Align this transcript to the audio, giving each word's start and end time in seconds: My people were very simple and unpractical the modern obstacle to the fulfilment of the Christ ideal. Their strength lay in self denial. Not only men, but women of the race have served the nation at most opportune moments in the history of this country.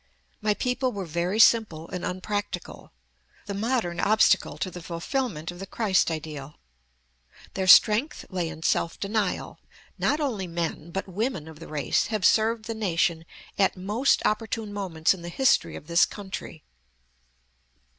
My 0.41 0.55
people 0.55 0.91
were 0.91 1.05
very 1.05 1.37
simple 1.37 1.87
and 1.89 2.03
unpractical 2.03 2.91
the 3.45 3.53
modern 3.53 3.99
obstacle 3.99 4.57
to 4.57 4.71
the 4.71 4.81
fulfilment 4.81 5.51
of 5.51 5.59
the 5.59 5.67
Christ 5.67 6.09
ideal. 6.09 6.55
Their 7.53 7.67
strength 7.67 8.25
lay 8.31 8.49
in 8.49 8.63
self 8.63 8.99
denial. 8.99 9.59
Not 9.99 10.19
only 10.19 10.47
men, 10.47 10.89
but 10.89 11.07
women 11.07 11.47
of 11.47 11.59
the 11.59 11.67
race 11.67 12.07
have 12.07 12.25
served 12.25 12.65
the 12.65 12.73
nation 12.73 13.25
at 13.59 13.77
most 13.77 14.25
opportune 14.25 14.73
moments 14.73 15.13
in 15.13 15.21
the 15.21 15.29
history 15.29 15.75
of 15.75 15.85
this 15.85 16.07
country. 16.07 16.63